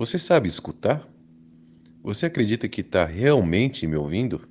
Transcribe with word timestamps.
Você 0.00 0.18
sabe 0.18 0.48
escutar? 0.48 1.06
Você 2.02 2.24
acredita 2.24 2.66
que 2.66 2.80
está 2.80 3.04
realmente 3.04 3.86
me 3.86 3.96
ouvindo? 3.96 4.48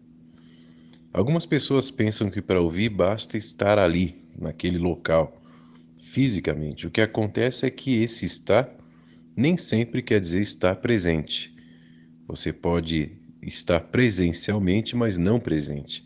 Algumas 1.12 1.44
pessoas 1.44 1.90
pensam 1.90 2.30
que 2.30 2.40
para 2.40 2.62
ouvir 2.62 2.90
basta 2.90 3.36
estar 3.36 3.80
ali, 3.80 4.16
naquele 4.38 4.78
local, 4.78 5.42
fisicamente. 6.00 6.86
O 6.86 6.92
que 6.92 7.02
acontece 7.02 7.66
é 7.66 7.72
que 7.72 8.04
esse 8.04 8.28
estar 8.28 8.70
nem 9.36 9.58
sempre 9.58 10.04
quer 10.04 10.22
dizer 10.22 10.42
estar 10.42 10.76
presente. 10.76 11.52
Você 12.28 12.54
pode 12.54 13.14
estar 13.42 13.80
presencialmente, 13.80 14.96
mas 14.96 15.18
não 15.18 15.40
presente. 15.40 16.06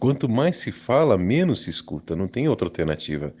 Quanto 0.00 0.30
mais 0.30 0.56
se 0.56 0.72
fala, 0.72 1.18
menos 1.18 1.64
se 1.64 1.68
escuta, 1.68 2.16
não 2.16 2.26
tem 2.26 2.48
outra 2.48 2.68
alternativa. 2.68 3.34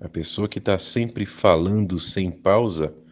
A 0.00 0.08
pessoa 0.08 0.48
que 0.48 0.60
está 0.60 0.78
sempre 0.78 1.26
falando 1.26 2.00
sem 2.00 2.30
pausa 2.30 3.04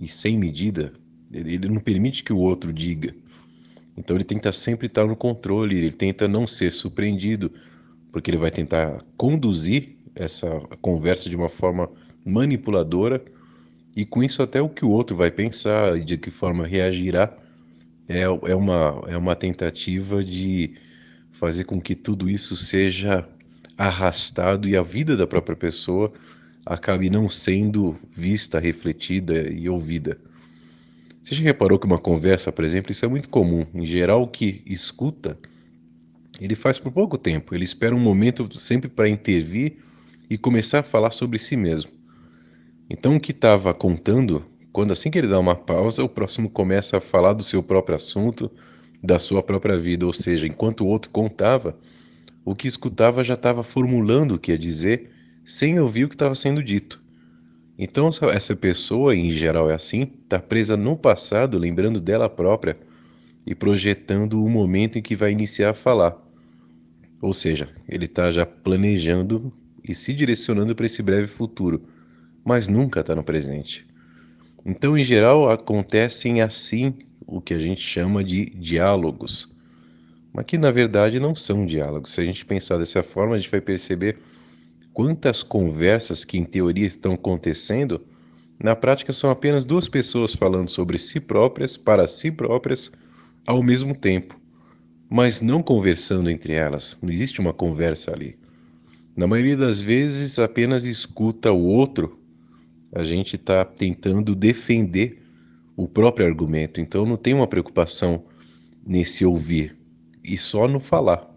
e 0.00 0.08
sem 0.08 0.38
medida, 0.38 0.92
ele 1.30 1.68
não 1.68 1.78
permite 1.78 2.24
que 2.24 2.32
o 2.32 2.38
outro 2.38 2.72
diga. 2.72 3.14
Então 3.96 4.16
ele 4.16 4.24
tenta 4.24 4.50
sempre 4.50 4.86
estar 4.86 5.06
no 5.06 5.14
controle, 5.14 5.76
ele 5.76 5.92
tenta 5.92 6.26
não 6.26 6.46
ser 6.46 6.72
surpreendido, 6.72 7.52
porque 8.10 8.30
ele 8.30 8.38
vai 8.38 8.50
tentar 8.50 9.04
conduzir 9.16 9.96
essa 10.14 10.48
conversa 10.80 11.28
de 11.28 11.36
uma 11.36 11.50
forma 11.50 11.88
manipuladora 12.24 13.22
e 13.94 14.06
com 14.06 14.22
isso 14.22 14.42
até 14.42 14.60
o 14.60 14.68
que 14.68 14.84
o 14.84 14.90
outro 14.90 15.14
vai 15.14 15.30
pensar 15.30 15.98
e 15.98 16.04
de 16.04 16.16
que 16.16 16.30
forma 16.30 16.66
reagirá 16.66 17.36
é, 18.08 18.22
é, 18.22 18.54
uma, 18.54 19.04
é 19.06 19.16
uma 19.16 19.36
tentativa 19.36 20.24
de 20.24 20.74
fazer 21.32 21.64
com 21.64 21.80
que 21.80 21.94
tudo 21.94 22.28
isso 22.28 22.56
seja 22.56 23.28
arrastado 23.76 24.68
e 24.68 24.76
a 24.76 24.82
vida 24.82 25.16
da 25.16 25.26
própria 25.26 25.56
pessoa 25.56 26.12
acabe 26.64 27.10
não 27.10 27.28
sendo 27.28 27.96
vista, 28.10 28.58
refletida 28.58 29.50
e 29.50 29.68
ouvida. 29.68 30.18
Você 31.22 31.34
já 31.34 31.42
reparou 31.42 31.78
que 31.78 31.86
uma 31.86 31.98
conversa, 31.98 32.50
por 32.50 32.64
exemplo, 32.64 32.92
isso 32.92 33.04
é 33.04 33.08
muito 33.08 33.28
comum. 33.28 33.66
Em 33.74 33.84
geral, 33.84 34.22
o 34.22 34.28
que 34.28 34.62
escuta, 34.66 35.38
ele 36.40 36.54
faz 36.54 36.78
por 36.78 36.90
pouco 36.92 37.18
tempo. 37.18 37.54
Ele 37.54 37.64
espera 37.64 37.94
um 37.94 38.00
momento 38.00 38.48
sempre 38.58 38.88
para 38.88 39.08
intervir 39.08 39.76
e 40.28 40.38
começar 40.38 40.78
a 40.78 40.82
falar 40.82 41.10
sobre 41.10 41.38
si 41.38 41.56
mesmo. 41.56 41.90
Então, 42.88 43.16
o 43.16 43.20
que 43.20 43.32
estava 43.32 43.74
contando, 43.74 44.44
quando 44.72 44.92
assim 44.92 45.10
que 45.10 45.18
ele 45.18 45.28
dá 45.28 45.38
uma 45.38 45.54
pausa, 45.54 46.02
o 46.02 46.08
próximo 46.08 46.48
começa 46.48 46.96
a 46.96 47.00
falar 47.00 47.34
do 47.34 47.42
seu 47.42 47.62
próprio 47.62 47.96
assunto, 47.96 48.50
da 49.02 49.18
sua 49.18 49.42
própria 49.42 49.78
vida. 49.78 50.06
Ou 50.06 50.12
seja, 50.12 50.46
enquanto 50.46 50.84
o 50.84 50.86
outro 50.86 51.10
contava, 51.10 51.78
o 52.44 52.54
que 52.54 52.66
escutava 52.66 53.22
já 53.22 53.34
estava 53.34 53.62
formulando 53.62 54.32
o 54.32 54.38
que 54.38 54.52
ia 54.52 54.58
dizer 54.58 55.10
sem 55.44 55.78
ouvir 55.78 56.04
o 56.04 56.08
que 56.08 56.14
estava 56.14 56.34
sendo 56.34 56.62
dito. 56.62 57.02
Então, 57.78 58.08
essa 58.32 58.54
pessoa, 58.54 59.16
em 59.16 59.30
geral 59.30 59.70
é 59.70 59.74
assim, 59.74 60.02
está 60.22 60.38
presa 60.38 60.76
no 60.76 60.96
passado, 60.96 61.56
lembrando 61.58 62.00
dela 62.00 62.28
própria 62.28 62.76
e 63.46 63.54
projetando 63.54 64.44
o 64.44 64.48
momento 64.50 64.98
em 64.98 65.02
que 65.02 65.16
vai 65.16 65.32
iniciar 65.32 65.70
a 65.70 65.74
falar. 65.74 66.16
Ou 67.22 67.32
seja, 67.32 67.68
ele 67.88 68.04
está 68.04 68.30
já 68.30 68.44
planejando 68.44 69.52
e 69.82 69.94
se 69.94 70.12
direcionando 70.12 70.74
para 70.74 70.86
esse 70.86 71.02
breve 71.02 71.26
futuro, 71.26 71.82
mas 72.44 72.68
nunca 72.68 73.00
está 73.00 73.14
no 73.14 73.24
presente. 73.24 73.86
Então, 74.64 74.96
em 74.96 75.02
geral, 75.02 75.48
acontecem 75.50 76.42
assim 76.42 76.94
o 77.26 77.40
que 77.40 77.54
a 77.54 77.58
gente 77.58 77.80
chama 77.80 78.22
de 78.22 78.46
diálogos, 78.50 79.48
mas 80.32 80.44
que 80.44 80.58
na 80.58 80.70
verdade 80.70 81.18
não 81.18 81.34
são 81.34 81.64
diálogos. 81.64 82.10
Se 82.10 82.20
a 82.20 82.24
gente 82.24 82.44
pensar 82.44 82.76
dessa 82.76 83.02
forma, 83.02 83.34
a 83.34 83.38
gente 83.38 83.50
vai 83.50 83.60
perceber 83.60 84.18
quantas 84.92 85.42
conversas 85.42 86.24
que 86.24 86.38
em 86.38 86.44
teoria 86.44 86.86
estão 86.86 87.12
acontecendo, 87.12 88.04
na 88.62 88.76
prática 88.76 89.12
são 89.12 89.30
apenas 89.30 89.64
duas 89.64 89.88
pessoas 89.88 90.34
falando 90.34 90.68
sobre 90.68 90.98
si 90.98 91.20
próprias, 91.20 91.76
para 91.76 92.06
si 92.06 92.30
próprias, 92.30 92.92
ao 93.46 93.62
mesmo 93.62 93.96
tempo, 93.96 94.38
mas 95.08 95.40
não 95.40 95.62
conversando 95.62 96.28
entre 96.28 96.52
elas. 96.52 96.96
Não 97.00 97.10
existe 97.10 97.40
uma 97.40 97.54
conversa 97.54 98.12
ali. 98.12 98.38
Na 99.16 99.26
maioria 99.26 99.56
das 99.56 99.80
vezes, 99.80 100.38
apenas 100.38 100.84
escuta 100.84 101.50
o 101.52 101.64
outro. 101.64 102.18
A 102.92 103.02
gente 103.02 103.36
está 103.36 103.64
tentando 103.64 104.34
defender 104.34 105.22
o 105.76 105.88
próprio 105.88 106.26
argumento, 106.26 106.80
então 106.80 107.06
não 107.06 107.16
tem 107.16 107.32
uma 107.32 107.46
preocupação 107.46 108.24
nesse 108.86 109.24
ouvir 109.24 109.76
e 110.22 110.36
só 110.36 110.68
no 110.68 110.78
falar. 110.78 111.29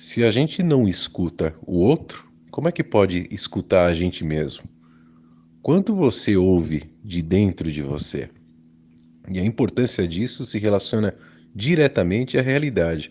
Se 0.00 0.22
a 0.22 0.30
gente 0.30 0.62
não 0.62 0.86
escuta 0.86 1.56
o 1.66 1.80
outro, 1.80 2.30
como 2.52 2.68
é 2.68 2.72
que 2.72 2.84
pode 2.84 3.26
escutar 3.32 3.86
a 3.86 3.92
gente 3.92 4.22
mesmo? 4.22 4.62
Quanto 5.60 5.92
você 5.92 6.36
ouve 6.36 6.84
de 7.02 7.20
dentro 7.20 7.72
de 7.72 7.82
você? 7.82 8.30
E 9.28 9.40
a 9.40 9.44
importância 9.44 10.06
disso 10.06 10.46
se 10.46 10.56
relaciona 10.60 11.16
diretamente 11.52 12.38
à 12.38 12.42
realidade. 12.42 13.10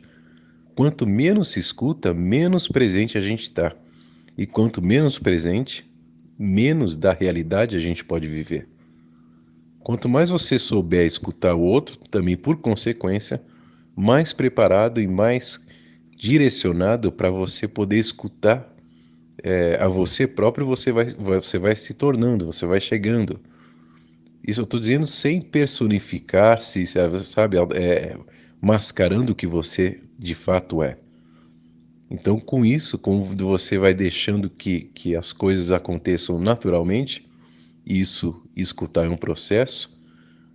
Quanto 0.76 1.06
menos 1.06 1.50
se 1.50 1.60
escuta, 1.60 2.14
menos 2.14 2.70
presente 2.70 3.18
a 3.18 3.22
gente 3.22 3.44
está. 3.44 3.76
E 4.38 4.46
quanto 4.46 4.82
menos 4.82 5.20
presente, 5.20 5.92
menos 6.40 6.98
da 6.98 7.12
realidade 7.12 7.76
a 7.76 7.80
gente 7.80 8.06
pode 8.06 8.30
viver. 8.30 8.66
Quanto 9.82 10.08
mais 10.08 10.30
você 10.30 10.58
souber 10.58 11.06
escutar 11.06 11.54
o 11.54 11.60
outro, 11.60 11.98
também 12.10 12.38
por 12.38 12.62
consequência, 12.62 13.44
mais 13.94 14.32
preparado 14.32 15.02
e 15.02 15.08
mais 15.08 15.68
direcionado 16.18 17.12
para 17.12 17.30
você 17.30 17.68
poder 17.68 18.00
escutar 18.00 18.68
é, 19.44 19.78
a 19.80 19.88
você 19.88 20.26
próprio, 20.26 20.66
você 20.66 20.92
vai, 20.92 21.12
você 21.12 21.60
vai 21.60 21.76
se 21.76 21.94
tornando, 21.94 22.48
você 22.48 22.66
vai 22.66 22.82
chegando. 22.82 23.40
Isso 24.46 24.62
eu 24.62 24.64
estou 24.64 24.80
dizendo 24.80 25.06
sem 25.06 25.40
personificar-se, 25.40 26.86
sabe, 27.24 27.58
é, 27.76 28.18
mascarando 28.60 29.34
o 29.34 29.36
que 29.36 29.46
você 29.46 30.02
de 30.18 30.34
fato 30.34 30.82
é. 30.82 30.98
Então, 32.10 32.40
com 32.40 32.66
isso, 32.66 32.98
quando 32.98 33.46
você 33.46 33.78
vai 33.78 33.94
deixando 33.94 34.50
que, 34.50 34.90
que 34.96 35.16
as 35.16 35.32
coisas 35.32 35.72
aconteçam 35.72 36.40
naturalmente, 36.40 37.28
isso 37.86 38.42
escutar 38.56 39.06
é 39.06 39.10
um 39.10 39.18
processo, 39.18 40.02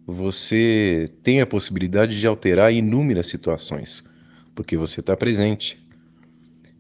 você 0.05 1.09
tem 1.23 1.41
a 1.41 1.47
possibilidade 1.47 2.19
de 2.19 2.27
alterar 2.27 2.73
inúmeras 2.73 3.29
situações 3.29 4.11
porque 4.55 4.77
você 4.77 5.01
está 5.01 5.17
presente. 5.17 5.83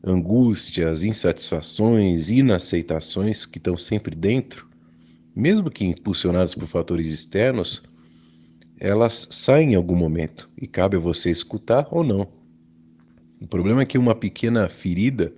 Angústias, 0.05 1.05
insatisfações, 1.05 2.31
inaceitações 2.31 3.47
que 3.47 3.59
estão 3.59 3.77
sempre 3.77 4.16
dentro, 4.16 4.69
mesmo 5.34 5.71
que 5.71 5.84
impulsionadas 5.84 6.55
por 6.55 6.66
fatores 6.66 7.09
externos, 7.09 7.82
elas 8.78 9.28
saem 9.31 9.72
em 9.72 9.75
algum 9.77 9.94
momento 9.94 10.50
e 10.61 10.66
cabe 10.66 10.97
a 10.97 11.00
você 11.00 11.31
escutar 11.31 11.87
ou 11.91 12.03
não. 12.03 12.28
O 13.41 13.47
problema 13.47 13.82
é 13.82 13.87
que 13.87 13.97
uma 13.97 14.15
pequena 14.15 14.69
ferida 14.69 15.32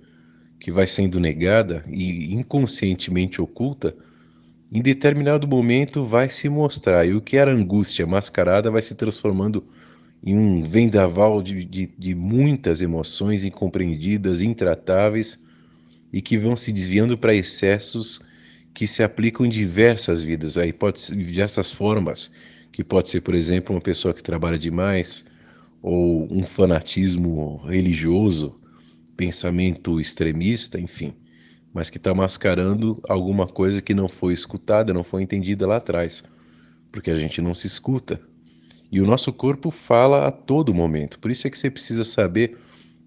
que 0.59 0.71
vai 0.71 0.87
sendo 0.87 1.19
negada 1.19 1.85
e 1.87 2.33
inconscientemente 2.33 3.39
oculta, 3.39 3.95
em 4.71 4.81
determinado 4.81 5.47
momento 5.47 6.03
vai 6.03 6.29
se 6.29 6.49
mostrar 6.49 7.05
e 7.05 7.13
o 7.13 7.21
que 7.21 7.37
era 7.37 7.53
angústia 7.53 8.05
mascarada 8.07 8.71
vai 8.71 8.81
se 8.81 8.95
transformando 8.95 9.63
em 10.25 10.35
um 10.35 10.63
vendaval 10.63 11.41
de, 11.41 11.63
de, 11.63 11.85
de 11.85 12.15
muitas 12.15 12.81
emoções 12.81 13.43
incompreendidas, 13.43 14.41
intratáveis 14.41 15.45
e 16.11 16.19
que 16.19 16.37
vão 16.37 16.55
se 16.55 16.71
desviando 16.71 17.15
para 17.15 17.35
excessos 17.35 18.21
que 18.73 18.87
se 18.87 19.03
aplicam 19.03 19.45
em 19.45 19.49
diversas 19.49 20.21
vidas, 20.21 20.57
aí 20.57 20.73
pode 20.73 20.99
ser 20.99 21.15
diversas 21.15 21.71
formas, 21.71 22.31
que 22.71 22.83
pode 22.83 23.07
ser, 23.07 23.21
por 23.21 23.35
exemplo, 23.35 23.73
uma 23.73 23.81
pessoa 23.81 24.13
que 24.13 24.23
trabalha 24.23 24.57
demais 24.57 25.27
ou 25.81 26.27
um 26.33 26.43
fanatismo 26.43 27.57
religioso, 27.65 28.59
pensamento 29.15 30.01
extremista, 30.01 30.79
enfim, 30.79 31.13
mas 31.73 31.89
que 31.89 31.97
está 31.97 32.13
mascarando 32.13 33.01
alguma 33.07 33.47
coisa 33.47 33.81
que 33.81 33.93
não 33.93 34.09
foi 34.09 34.33
escutada, 34.33 34.93
não 34.93 35.03
foi 35.03 35.21
entendida 35.21 35.67
lá 35.67 35.77
atrás, 35.77 36.23
porque 36.91 37.11
a 37.11 37.15
gente 37.15 37.41
não 37.41 37.53
se 37.53 37.67
escuta, 37.67 38.19
e 38.91 39.01
o 39.01 39.05
nosso 39.05 39.33
corpo 39.33 39.71
fala 39.71 40.27
a 40.27 40.31
todo 40.31 40.73
momento. 40.73 41.19
Por 41.19 41.31
isso 41.31 41.47
é 41.47 41.49
que 41.49 41.57
você 41.57 41.69
precisa 41.69 42.03
saber 42.03 42.57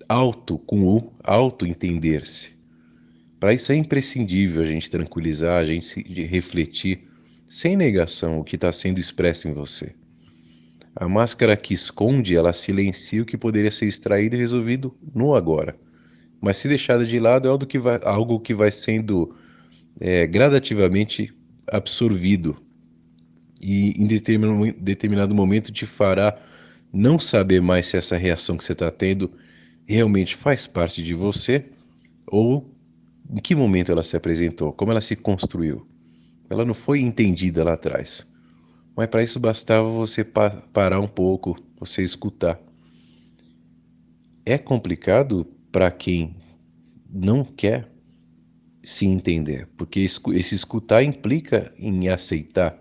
auto 0.09 0.59
com 0.59 0.85
o 0.85 1.13
auto 1.23 1.67
entender-se. 1.67 2.57
Para 3.39 3.53
isso 3.53 3.71
é 3.71 3.77
imprescindível 3.77 4.63
a 4.63 4.67
gente 4.67 4.91
tranquilizar, 4.91 5.61
a 5.61 5.65
gente 5.65 6.03
refletir 6.25 7.09
sem 7.47 7.77
negação 7.77 8.41
o 8.41 8.45
que 8.45 8.57
está 8.57 8.73
sendo 8.73 8.99
expresso 8.99 9.49
em 9.49 9.53
você. 9.53 9.95
A 10.95 11.09
máscara 11.09 11.57
que 11.57 11.73
esconde, 11.73 12.35
ela 12.35 12.53
silencia 12.53 13.23
o 13.23 13.25
que 13.25 13.37
poderia 13.37 13.71
ser 13.71 13.87
extraído 13.87 14.35
e 14.35 14.39
resolvido 14.39 14.97
no 15.15 15.35
agora. 15.35 15.79
Mas 16.41 16.57
se 16.57 16.69
deixada 16.69 17.07
de 17.07 17.19
lado, 17.19 17.47
é 17.47 17.51
algo 17.51 17.67
que 17.67 17.79
vai, 17.79 18.01
algo 18.03 18.41
que 18.41 18.55
vai 18.55 18.71
sendo 18.73 19.35
é, 20.01 20.27
gradativamente 20.27 21.33
absorvido 21.67 22.57
e 23.60 23.90
em 24.00 24.06
determinado 24.06 25.34
momento 25.34 25.72
te 25.72 25.87
fará 25.87 26.37
não 26.93 27.19
saber 27.19 27.60
mais 27.60 27.87
se 27.87 27.96
essa 27.96 28.16
reação 28.16 28.56
que 28.56 28.64
você 28.64 28.72
está 28.72 28.90
tendo 28.90 29.31
realmente 29.87 30.37
faz 30.37 30.66
parte 30.66 31.02
de 31.02 31.14
você 31.14 31.66
ou 32.26 32.75
em 33.31 33.40
que 33.40 33.55
momento 33.55 33.93
ela 33.93 34.02
se 34.02 34.16
apresentou, 34.16 34.72
como 34.72 34.90
ela 34.90 35.00
se 35.00 35.16
construiu. 35.16 35.87
Ela 36.49 36.64
não 36.64 36.75
foi 36.75 37.00
entendida 37.00 37.62
lá 37.62 37.75
atrás. 37.75 38.26
Mas 38.96 39.08
para 39.08 39.22
isso 39.22 39.38
bastava 39.38 39.88
você 39.90 40.25
pa 40.25 40.50
parar 40.72 40.99
um 40.99 41.06
pouco, 41.06 41.56
você 41.78 42.02
escutar. 42.02 42.58
É 44.44 44.56
complicado 44.56 45.46
para 45.70 45.90
quem 45.90 46.37
não 47.08 47.44
quer 47.44 47.90
se 48.82 49.06
entender, 49.06 49.69
porque 49.76 50.00
esse 50.00 50.55
escutar 50.55 51.02
implica 51.02 51.72
em 51.78 52.08
aceitar, 52.08 52.78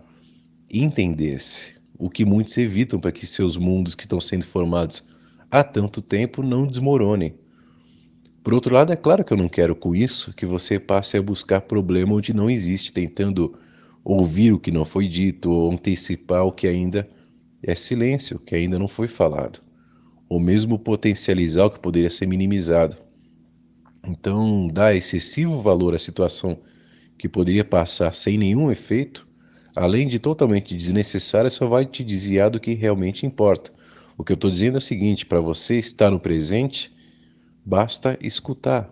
entender-se, 0.70 1.76
o 1.98 2.10
que 2.10 2.26
muitos 2.26 2.58
evitam 2.58 3.00
para 3.00 3.12
que 3.12 3.26
seus 3.26 3.58
mundos 3.58 3.96
que 3.96 4.04
estão 4.04 4.22
sendo 4.22 4.46
formados 4.46 5.04
há 5.50 5.64
tanto 5.64 6.02
tempo 6.02 6.44
não 6.44 6.68
desmoronem. 6.68 7.36
Por 8.44 8.54
outro 8.54 8.74
lado, 8.74 8.94
é 8.94 8.96
claro 8.96 9.24
que 9.26 9.34
eu 9.34 9.38
não 9.38 9.50
quero 9.50 9.76
com 9.76 9.96
isso 9.96 10.34
que 10.34 10.46
você 10.46 10.80
passe 10.80 11.18
a 11.18 11.22
buscar 11.22 11.62
problema 11.62 12.14
onde 12.14 12.34
não 12.34 12.50
existe, 12.50 12.94
tentando 12.94 13.58
ouvir 14.04 14.54
o 14.54 14.60
que 14.60 14.72
não 14.72 14.86
foi 14.86 15.08
dito 15.08 15.52
ou 15.52 15.72
antecipar 15.72 16.46
o 16.46 16.52
que 16.52 16.66
ainda 16.66 17.08
é 17.62 17.76
silêncio, 17.76 18.40
que 18.40 18.56
ainda 18.56 18.80
não 18.80 18.88
foi 18.88 19.08
falado, 19.08 19.60
ou 20.30 20.40
mesmo 20.40 20.80
potencializar 20.80 21.66
o 21.66 21.70
que 21.70 21.80
poderia 21.80 22.10
ser 22.10 22.26
minimizado. 22.26 22.96
Então, 24.08 24.70
dar 24.70 24.96
excessivo 24.96 25.62
valor 25.62 25.94
à 25.94 26.00
situação 26.00 26.58
que 27.18 27.28
poderia 27.28 27.66
passar 27.66 28.14
sem 28.14 28.38
nenhum 28.38 28.72
efeito, 28.72 29.27
além 29.78 30.08
de 30.08 30.18
totalmente 30.18 30.76
desnecessária, 30.76 31.50
só 31.50 31.68
vai 31.68 31.86
te 31.86 32.04
desviar 32.04 32.50
do 32.50 32.60
que 32.60 32.74
realmente 32.74 33.26
importa. 33.26 33.72
O 34.18 34.24
que 34.24 34.32
eu 34.32 34.36
estou 34.36 34.50
dizendo 34.50 34.76
é 34.76 34.78
o 34.80 34.82
seguinte: 34.82 35.26
para 35.26 35.40
você 35.40 35.78
estar 35.78 36.10
no 36.10 36.20
presente, 36.20 36.92
basta 37.64 38.18
escutar 38.22 38.92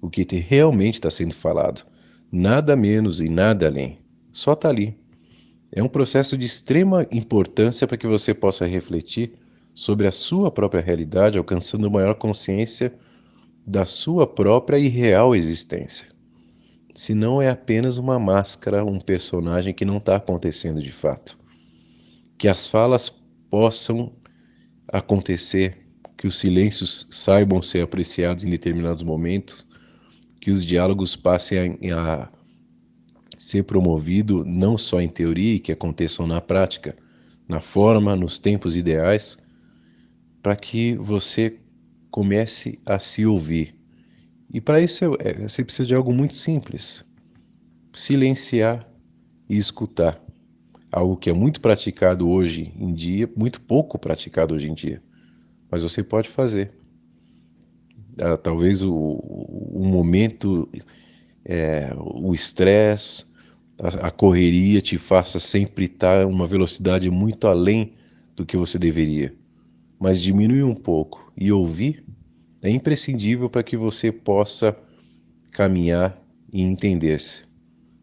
o 0.00 0.08
que 0.08 0.24
realmente 0.36 0.94
está 0.94 1.10
sendo 1.10 1.34
falado, 1.34 1.84
nada 2.30 2.76
menos 2.76 3.20
e 3.20 3.28
nada 3.28 3.66
além. 3.66 3.98
Só 4.32 4.52
está 4.52 4.68
ali. 4.68 4.96
É 5.72 5.82
um 5.82 5.88
processo 5.88 6.38
de 6.38 6.46
extrema 6.46 7.06
importância 7.10 7.86
para 7.86 7.96
que 7.96 8.06
você 8.06 8.32
possa 8.32 8.66
refletir 8.66 9.32
sobre 9.74 10.06
a 10.06 10.12
sua 10.12 10.50
própria 10.50 10.80
realidade, 10.80 11.36
alcançando 11.36 11.90
maior 11.90 12.14
consciência 12.14 12.96
da 13.66 13.84
sua 13.84 14.26
própria 14.26 14.78
e 14.78 14.88
real 14.88 15.34
existência. 15.34 16.17
Se 16.98 17.14
não 17.14 17.40
é 17.40 17.48
apenas 17.48 17.96
uma 17.96 18.18
máscara, 18.18 18.84
um 18.84 18.98
personagem 18.98 19.72
que 19.72 19.84
não 19.84 19.98
está 19.98 20.16
acontecendo 20.16 20.82
de 20.82 20.90
fato. 20.90 21.38
Que 22.36 22.48
as 22.48 22.66
falas 22.66 23.08
possam 23.48 24.12
acontecer, 24.88 25.86
que 26.16 26.26
os 26.26 26.36
silêncios 26.36 27.06
saibam 27.12 27.62
ser 27.62 27.82
apreciados 27.82 28.42
em 28.42 28.50
determinados 28.50 29.04
momentos, 29.04 29.64
que 30.40 30.50
os 30.50 30.64
diálogos 30.64 31.14
passem 31.14 31.78
a, 31.92 32.24
a 32.24 32.28
ser 33.38 33.62
promovido 33.62 34.44
não 34.44 34.76
só 34.76 35.00
em 35.00 35.08
teoria 35.08 35.54
e 35.54 35.60
que 35.60 35.70
aconteçam 35.70 36.26
na 36.26 36.40
prática, 36.40 36.96
na 37.46 37.60
forma, 37.60 38.16
nos 38.16 38.40
tempos 38.40 38.74
ideais, 38.74 39.38
para 40.42 40.56
que 40.56 40.96
você 40.96 41.60
comece 42.10 42.80
a 42.84 42.98
se 42.98 43.24
ouvir. 43.24 43.77
E 44.52 44.60
para 44.60 44.80
isso 44.80 45.04
é, 45.18 45.46
você 45.46 45.64
precisa 45.64 45.86
de 45.86 45.94
algo 45.94 46.12
muito 46.12 46.34
simples: 46.34 47.04
silenciar 47.94 48.88
e 49.48 49.56
escutar. 49.56 50.20
Algo 50.90 51.16
que 51.16 51.28
é 51.28 51.34
muito 51.34 51.60
praticado 51.60 52.28
hoje 52.28 52.72
em 52.78 52.94
dia, 52.94 53.30
muito 53.36 53.60
pouco 53.60 53.98
praticado 53.98 54.54
hoje 54.54 54.70
em 54.70 54.74
dia, 54.74 55.02
mas 55.70 55.82
você 55.82 56.02
pode 56.02 56.30
fazer. 56.30 56.72
Ah, 58.18 58.38
talvez 58.38 58.82
o, 58.82 58.92
o 58.94 59.84
momento, 59.84 60.66
é, 61.44 61.92
o 61.98 62.34
estresse, 62.34 63.26
a, 63.78 64.10
correria 64.10 64.80
te 64.80 64.96
faça 64.96 65.38
sempre 65.38 65.84
estar 65.84 66.26
uma 66.26 66.46
velocidade 66.46 67.10
muito 67.10 67.46
além 67.46 67.92
do 68.34 68.46
que 68.46 68.56
você 68.56 68.78
deveria 68.78 69.34
mas 69.98 70.20
diminuir 70.20 70.62
um 70.62 70.74
pouco 70.74 71.32
e 71.36 71.50
ouvir 71.50 72.04
é 72.68 72.72
imprescindível 72.72 73.48
para 73.48 73.62
que 73.62 73.76
você 73.76 74.12
possa 74.12 74.76
caminhar 75.50 76.16
e 76.52 76.62
entender-se. 76.62 77.47